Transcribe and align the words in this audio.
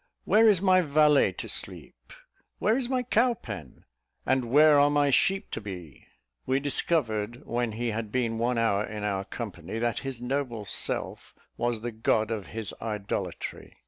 where 0.25 0.49
is 0.49 0.63
my 0.63 0.81
valet 0.81 1.31
to 1.31 1.47
sleep? 1.47 2.11
where 2.57 2.75
is 2.75 2.89
my 2.89 3.03
cow 3.03 3.35
pen? 3.35 3.85
and 4.25 4.45
where 4.49 4.79
are 4.79 4.89
my 4.89 5.11
sheep 5.11 5.51
to 5.51 5.61
be?" 5.61 6.07
We 6.47 6.59
discovered 6.59 7.45
when 7.45 7.73
he 7.73 7.89
had 7.89 8.11
been 8.11 8.39
one 8.39 8.57
hour 8.57 8.83
in 8.83 9.03
our 9.03 9.25
company, 9.25 9.77
that 9.77 9.99
his 9.99 10.19
noble 10.19 10.65
self 10.65 11.35
was 11.55 11.81
the 11.81 11.91
god 11.91 12.31
of 12.31 12.47
his 12.47 12.73
idolatry. 12.81 13.75